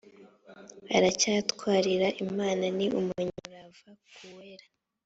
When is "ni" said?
2.77-2.87